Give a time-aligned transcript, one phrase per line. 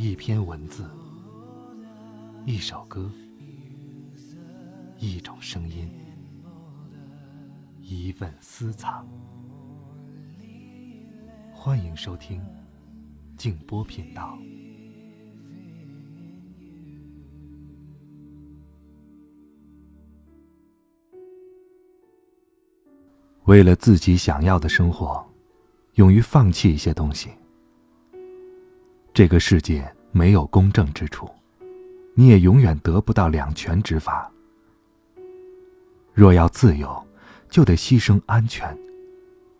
[0.00, 0.88] 一篇文字，
[2.46, 3.10] 一首歌，
[4.96, 5.90] 一种声音，
[7.80, 9.04] 一份私藏。
[11.52, 12.40] 欢迎收听
[13.36, 14.38] 静波频道。
[23.46, 25.28] 为了自己想要的生活，
[25.94, 27.30] 勇于放弃一些东西。
[29.12, 31.28] 这个世界没有公正之处，
[32.14, 34.30] 你也永远得不到两全之法。
[36.12, 37.06] 若要自由，
[37.48, 38.76] 就得牺牲安全；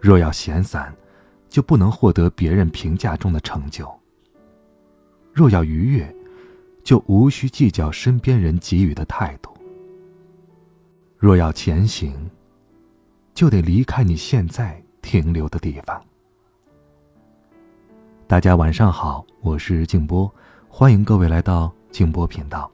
[0.00, 0.94] 若要闲散，
[1.48, 3.92] 就不能获得别人评价中的成就。
[5.32, 6.14] 若要愉悦，
[6.84, 9.50] 就无需计较身边人给予的态度。
[11.16, 12.30] 若要前行，
[13.34, 16.00] 就得离开你现在停留的地方。
[18.26, 20.34] 大家晚上好，我是静波，
[20.70, 22.70] 欢迎各位来到静波频道。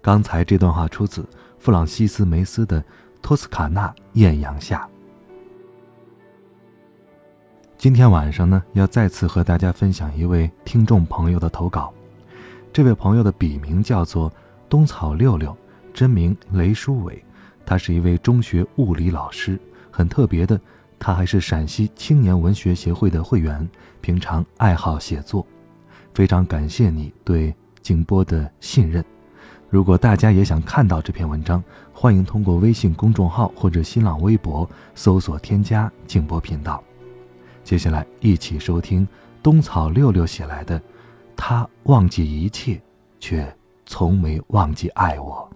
[0.00, 1.28] 刚才这段话出自
[1.58, 2.80] 弗朗西斯梅斯的
[3.20, 4.88] 《托斯卡纳艳阳下》。
[7.76, 11.92] 今天晚上呢，要再次和大家分享一位听众朋友的投稿。
[12.72, 14.32] 这位朋友的笔名叫做
[14.70, 15.54] 冬草六六，
[15.92, 17.22] 真名雷书伟。
[17.66, 20.58] 他是一位中学物理老师，很特别的，
[20.98, 23.68] 他还是陕西青年文学协会的会员，
[24.00, 25.46] 平常爱好写作。
[26.16, 29.04] 非常感谢你对静波的信任。
[29.68, 36.82] 如果大家也想看到这篇文章，欢迎通过微信公众号或者新浪微博搜索添加静波频道。
[37.62, 39.06] 接下来一起收听
[39.42, 40.80] 冬草六六写来的，
[41.36, 42.80] 他忘记一切，
[43.20, 45.46] 却从没忘记爱我。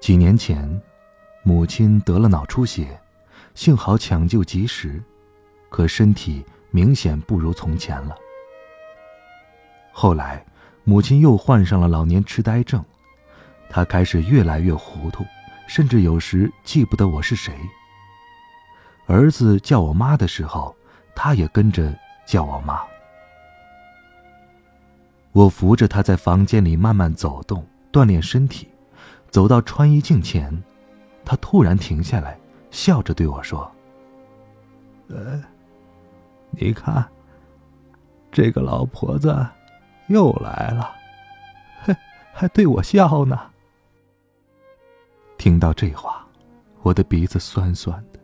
[0.00, 0.80] 几年前，
[1.42, 3.00] 母亲得了脑出血，
[3.54, 5.02] 幸好抢救及时，
[5.70, 8.14] 可身体明显不如从前了。
[9.90, 10.44] 后来，
[10.84, 12.84] 母亲又患上了老年痴呆症，
[13.68, 15.24] 她开始越来越糊涂，
[15.66, 17.54] 甚至有时记不得我是谁。
[19.06, 20.76] 儿子叫我妈的时候，
[21.14, 21.92] 她也跟着
[22.26, 22.80] 叫我妈。
[25.32, 28.68] 我扶着她在房间里慢慢走动，锻炼身体。
[29.30, 30.62] 走到穿衣镜前，
[31.24, 32.38] 他突然停下来，
[32.70, 33.70] 笑着对我说
[35.08, 35.42] ：“呃，
[36.50, 37.06] 你看，
[38.32, 39.46] 这个老婆子
[40.08, 40.90] 又来了，
[41.80, 41.96] 还
[42.32, 43.38] 还对我笑呢。”
[45.38, 46.26] 听到这话，
[46.82, 48.20] 我的鼻子酸酸的。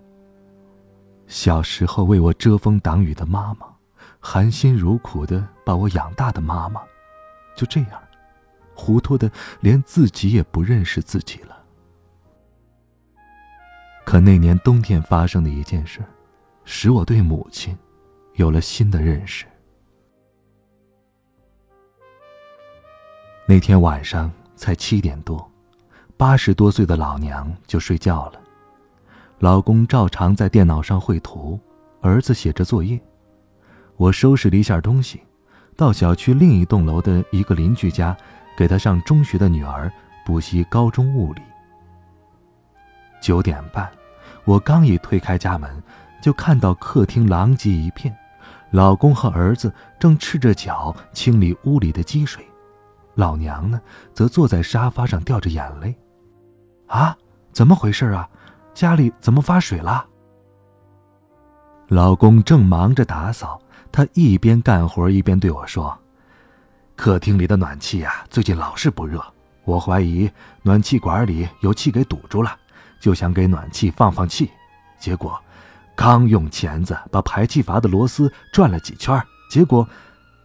[1.27, 3.67] 小时候为我遮风挡雨的妈妈，
[4.21, 6.83] 含辛茹苦的把我养大的妈妈，
[7.57, 8.03] 就这样。
[8.75, 9.31] 糊涂的
[9.61, 11.57] 连自己也不认识自己了。
[14.07, 16.01] 可那年冬天发生的一件事，
[16.65, 17.77] 使我对母亲
[18.35, 19.45] 有了新的认识。
[23.49, 25.51] 那天晚上才七点多，
[26.17, 28.41] 八十多岁的老娘就睡觉了，
[29.41, 31.59] 老公照常在电脑上绘图，
[32.01, 32.99] 儿子写着作业。
[33.97, 35.21] 我收拾了一下东西，
[35.75, 38.17] 到小区另一栋楼的一个邻居家。
[38.57, 39.93] 给他上中学的女儿
[40.25, 41.43] 补习高中物理。
[43.21, 43.91] 九点半，
[44.45, 45.83] 我刚一推开家门，
[46.23, 48.17] 就看到客厅狼藉一片，
[48.71, 52.47] 老公和儿子正赤着脚清理屋里的积水，
[53.15, 53.81] 老娘呢，
[54.13, 55.95] 则坐在沙发上掉着眼泪。
[56.87, 57.17] 啊，
[57.53, 58.29] 怎么回事啊？
[58.75, 60.07] 家里怎么发水了？
[61.89, 63.61] 老公正忙着打扫，
[63.91, 65.97] 他一边干活一边对我说。
[66.95, 69.25] 客厅里的暖气呀，最近老是不热，
[69.65, 70.31] 我怀疑
[70.63, 72.59] 暖气管里有气给堵住了，
[73.01, 74.51] 就想给暖气放放气。
[74.99, 75.41] 结果，
[75.95, 79.89] 刚用钳子把排气阀的螺丝转了几圈，结果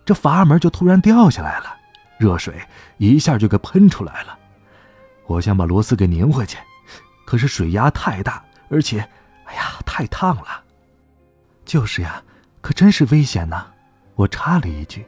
[0.06, 1.76] 这阀门就突然掉下来了，
[2.18, 2.62] 热水
[2.98, 4.38] 一下就给喷出来了。
[5.28, 6.58] 我想把螺丝给拧回去，
[7.26, 9.00] 可是水压太大，而且，
[9.46, 10.64] 哎呀，太烫了。
[11.64, 12.22] 就是呀，
[12.60, 13.66] 可真是危险呐！
[14.16, 15.06] 我插了一句。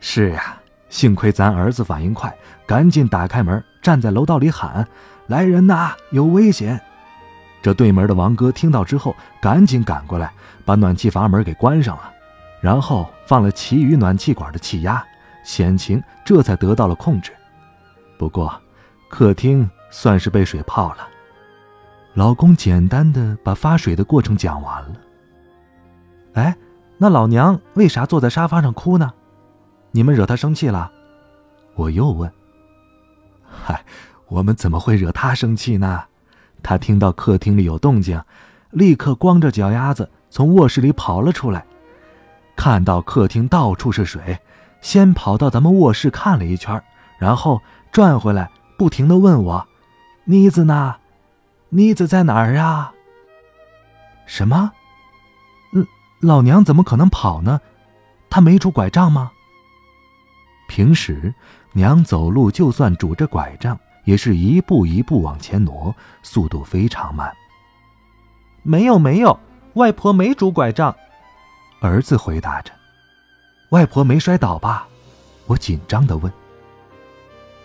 [0.00, 0.58] 是呀，
[0.88, 4.86] 幸亏咱儿子反应快，赶紧打开门，站在楼道里喊
[5.28, 6.78] ：“来人呐，有危险！”
[7.62, 10.30] 这对门的王哥听到之后，赶紧赶过来，
[10.66, 12.12] 把暖气阀门给关上了，
[12.60, 15.02] 然后放了其余暖气管的气压，
[15.42, 17.32] 险情这才得到了控制。
[18.18, 18.60] 不过，
[19.08, 21.08] 客厅算是被水泡了。
[22.12, 24.96] 老公简单的把发水的过程讲完了。
[26.34, 26.54] 哎，
[26.98, 29.10] 那老娘为啥坐在沙发上哭呢？
[29.92, 30.92] 你们惹他生气了？
[31.74, 32.30] 我又问。
[33.64, 33.84] 嗨，
[34.28, 36.04] 我们怎么会惹他生气呢？
[36.62, 38.22] 他听到客厅里有动静，
[38.70, 41.64] 立刻光着脚丫子从卧室里跑了出来。
[42.56, 44.38] 看到客厅到处是水，
[44.80, 46.82] 先跑到咱们卧室看了一圈，
[47.18, 47.62] 然后
[47.92, 49.68] 转回来，不停的问我
[50.24, 50.96] ：“妮子呢？
[51.68, 52.92] 妮子在哪儿啊？”
[54.26, 54.72] 什么？
[55.72, 55.86] 嗯，
[56.20, 57.60] 老娘怎么可能跑呢？
[58.28, 59.30] 她没拄拐杖吗？
[60.66, 61.32] 平时
[61.72, 67.32] 娘走路就算拄着拐杖，也是一步一步往前挪，速度非常慢。
[68.62, 69.38] 没有没有，
[69.74, 70.94] 外婆没拄拐杖。
[71.80, 72.72] 儿子回答着
[73.70, 74.88] ：“外婆没摔倒吧？”
[75.46, 76.32] 我紧张的问。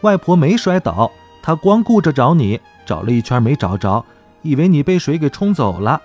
[0.01, 1.11] 外婆没摔倒，
[1.41, 4.05] 她光顾着找你，找了一圈没找着，
[4.41, 6.01] 以为你被水给冲走了。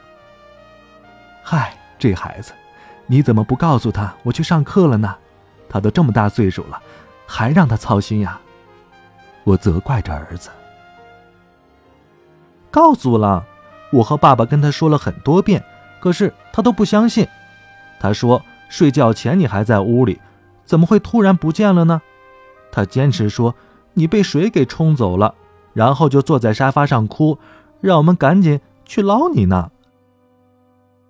[1.43, 2.53] 嗨，这孩子，
[3.07, 5.17] 你怎么不告诉他我去上课了呢？
[5.69, 6.81] 他都这么大岁数了，
[7.31, 8.41] 还让他操心呀！
[9.45, 10.49] 我责怪着儿子。
[12.71, 13.45] 告诉了，
[13.93, 15.63] 我和爸爸跟他说了很多遍，
[16.01, 17.29] 可是他都不相信。
[18.01, 20.19] 他说睡觉前你还在屋里，
[20.65, 22.01] 怎么会突然不见了呢？
[22.73, 23.55] 他坚持说
[23.93, 25.35] 你被水给冲走了，
[25.75, 27.39] 然后就坐在沙发上哭，
[27.81, 29.71] 让我们赶紧去捞你呢。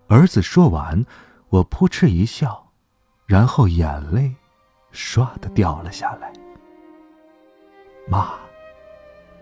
[0.09, 1.05] 儿子说完，
[1.49, 2.71] 我扑哧一笑，
[3.27, 4.35] 然后眼泪
[4.99, 6.33] 唰的掉了下来。
[8.09, 8.33] 妈，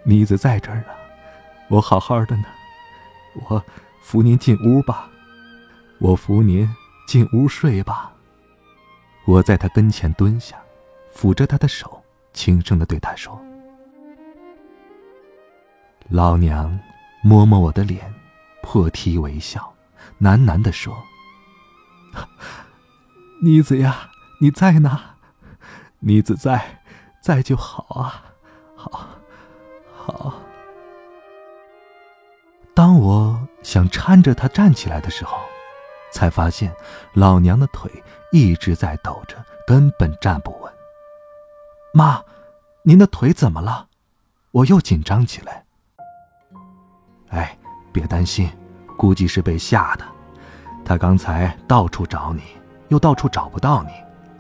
[0.05, 0.88] 妮子在这儿呢，
[1.70, 2.44] 我好好的呢，
[3.49, 3.64] 我
[4.03, 5.08] 扶您进屋吧，
[5.99, 6.69] 我扶您
[7.08, 8.12] 进屋睡吧。
[9.25, 10.56] 我在他跟前蹲下，
[11.14, 12.03] 抚着他的手，
[12.35, 13.41] 轻声的对他说
[16.11, 16.79] ：“老娘
[17.23, 18.12] 摸摸我的脸，
[18.62, 19.73] 破涕为笑。”
[20.20, 20.94] 喃喃地说
[23.43, 24.11] ：“妮子呀，
[24.41, 25.16] 你在呢？
[26.00, 26.81] 妮子在，
[27.20, 28.25] 在就好啊，
[28.75, 29.08] 好，
[29.94, 30.34] 好。”
[32.75, 35.38] 当我想搀着她站起来的时候，
[36.12, 36.72] 才发现
[37.14, 37.90] 老娘的腿
[38.32, 40.72] 一直在抖着，根本站不稳。
[41.93, 42.22] 妈，
[42.82, 43.88] 您的腿怎么了？
[44.50, 45.64] 我又紧张起来。
[47.31, 47.58] 哎，
[47.93, 48.50] 别担心。
[48.98, 50.04] 估计是被吓的，
[50.82, 52.43] 他刚才到处找你，
[52.88, 53.90] 又到处找不到你，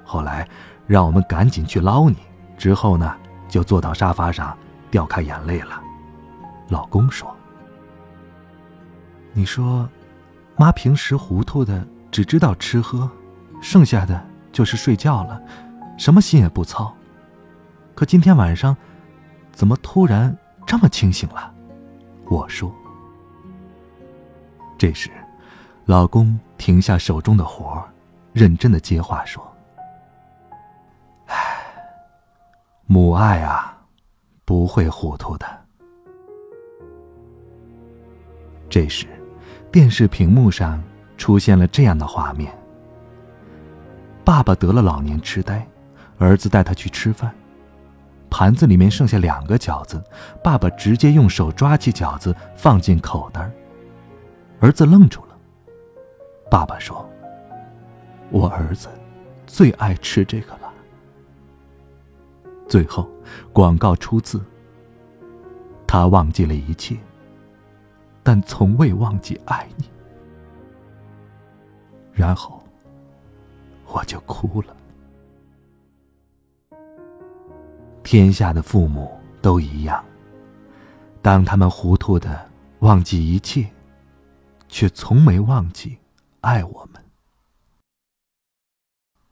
[0.02, 0.48] 后来
[0.86, 2.16] 让我们赶紧去捞你，
[2.56, 3.16] 之后呢，
[3.48, 4.56] 就坐到沙发上
[4.90, 5.80] 掉开眼泪了。
[6.68, 7.34] 老公说
[9.32, 9.88] ：“你说，
[10.56, 13.10] 妈平时糊涂的只知道吃喝，
[13.60, 15.40] 剩下的就是睡觉了，
[15.96, 16.94] 什么心也不操。
[17.94, 18.76] 可今天晚上，
[19.52, 20.36] 怎么突然
[20.66, 21.52] 这么清醒了？”
[22.28, 22.74] 我说。
[24.78, 25.10] 这时，
[25.86, 27.82] 老公停下手中的活
[28.32, 29.42] 认真的接话说
[32.86, 33.76] ：“母爱啊，
[34.44, 35.46] 不会糊涂的。”
[38.70, 39.06] 这时，
[39.72, 40.82] 电视屏幕上
[41.16, 42.52] 出现了这样的画面：
[44.24, 45.66] 爸爸得了老年痴呆，
[46.18, 47.34] 儿子带他去吃饭，
[48.30, 50.02] 盘子里面剩下两个饺子，
[50.42, 53.50] 爸爸直接用手抓起饺子放进口袋
[54.60, 55.36] 儿子愣住了。
[56.50, 57.08] 爸爸说
[58.30, 58.88] ：“我儿子
[59.46, 60.60] 最爱吃这个了。”
[62.68, 63.08] 最后，
[63.52, 64.44] 广告出自
[65.86, 66.96] ：“他忘记了一切，
[68.22, 69.88] 但从未忘记爱你。”
[72.12, 72.62] 然后，
[73.86, 74.76] 我就哭了。
[78.02, 80.04] 天下的父母都一样，
[81.22, 82.48] 当他们糊涂的
[82.80, 83.66] 忘记一切。
[84.68, 85.96] 却从没忘记
[86.40, 87.00] 爱我们。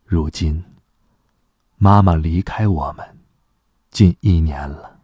[0.04, 0.64] 如今，
[1.76, 3.04] 妈妈离开我们
[3.94, 4.98] 近一年了。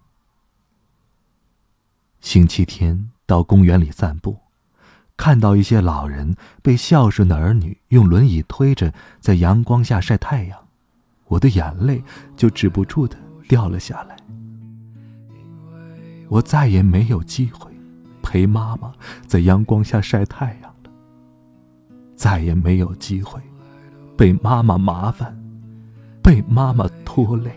[2.20, 4.36] 星期天到公园里散步，
[5.16, 10.66] 看到一些老人被孝顺的儿女用轮椅推着在阳光下晒太阳，
[11.26, 12.02] 我的眼泪
[12.36, 13.16] 就止不住的
[13.48, 14.16] 掉了下来。
[16.28, 17.70] 我再也没有机会。
[18.22, 18.92] 陪妈妈
[19.26, 20.90] 在阳光下晒太阳了，
[22.16, 23.40] 再也没有机会
[24.16, 25.40] 被妈妈麻烦，
[26.22, 27.56] 被妈妈拖累。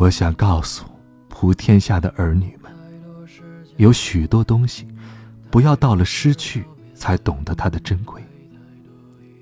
[0.00, 0.86] 我想告诉
[1.28, 2.72] 普天下的儿女们，
[3.76, 4.88] 有许多东西，
[5.50, 6.64] 不要到了失去
[6.94, 8.24] 才懂得它的珍贵。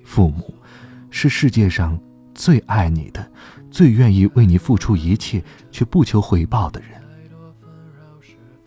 [0.05, 0.53] 父母
[1.11, 1.97] 是世界上
[2.35, 3.25] 最爱你的，
[3.71, 6.91] 最愿意为你付出一切却不求回报的人。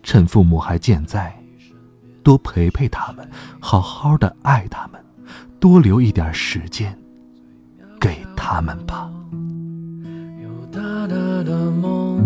[0.02, 1.38] 趁父母还健在，
[2.22, 3.30] 多陪陪他们，
[3.60, 5.04] 好好的爱他们，
[5.60, 6.98] 多留一点时间
[8.00, 9.12] 给他们吧。
[11.44, 12.20] 的梦，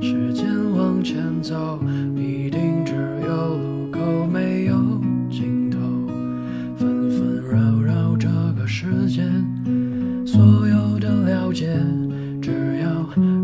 [0.00, 1.78] 时间往前走，
[2.14, 2.94] 一定只
[3.26, 4.74] 有路口没有
[5.30, 5.78] 尽头。
[6.76, 9.22] 纷纷扰扰这个世界，
[10.26, 11.78] 所有的了解，
[12.42, 12.50] 只
[12.82, 12.88] 要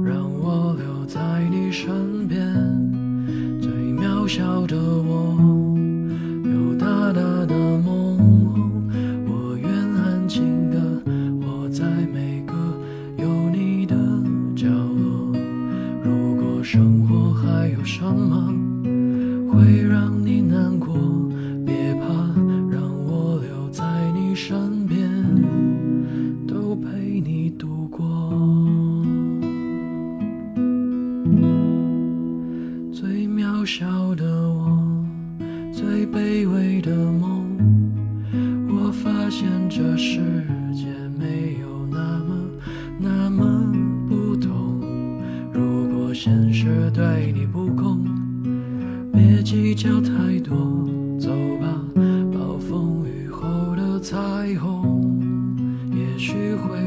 [0.04, 2.38] 让我留在你身边。
[3.60, 5.35] 最渺小的我，
[46.18, 48.02] 现实对你不公，
[49.12, 50.56] 别计较太多，
[51.20, 51.28] 走
[51.60, 51.66] 吧，
[52.32, 53.46] 暴风雨后
[53.76, 54.16] 的彩
[54.58, 55.14] 虹，
[55.92, 56.78] 也许会